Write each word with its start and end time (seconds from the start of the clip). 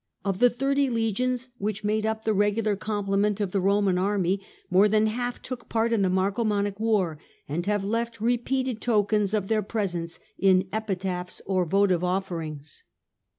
Of 0.25 0.39
the 0.39 0.49
thirty 0.49 0.85
arduous. 0.85 0.95
legions 0.95 1.49
which 1.59 1.83
made 1.83 2.07
up 2.07 2.23
the 2.23 2.33
regular 2.33 2.75
comple 2.75 3.19
ment 3.19 3.39
of 3.39 3.51
the 3.51 3.61
Roman 3.61 3.99
army, 3.99 4.41
more 4.71 4.87
than 4.87 5.05
half 5.05 5.39
took 5.43 5.69
part 5.69 5.93
in 5.93 6.01
the 6.01 6.09
Marcomannic 6.09 6.79
war, 6.79 7.19
and 7.47 7.63
have 7.67 7.83
left 7.83 8.19
repeated 8.19 8.81
tokens 8.81 9.35
of 9.35 9.47
their 9.47 9.61
presence 9.61 10.19
in 10.39 10.67
epitaphs 10.73 11.39
or 11.45 11.65
votive 11.65 12.03
offerings. 12.03 12.81